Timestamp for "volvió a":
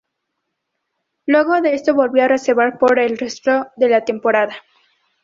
1.93-2.27